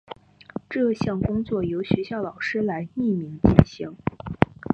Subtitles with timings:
[0.67, 3.95] 这项工作由学校老师来匿名进行。